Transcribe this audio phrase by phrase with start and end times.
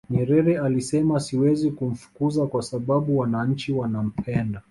[0.09, 4.59] nyerere alisema siwezi kumfukuza kwa sababu wananchi wanampenda